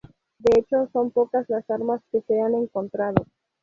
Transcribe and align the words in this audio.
De 0.39 0.59
hecho, 0.59 0.89
son 0.93 1.11
pocas 1.11 1.47
las 1.47 1.69
armas 1.69 2.01
que 2.11 2.21
se 2.23 2.41
han 2.41 2.55
encontrado. 2.55 3.23